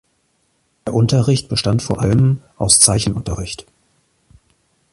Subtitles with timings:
[0.87, 3.67] Der Unterricht bestand vor allem aus Zeichenunterricht.